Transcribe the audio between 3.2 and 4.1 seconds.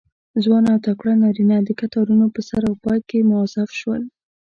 موظف شول.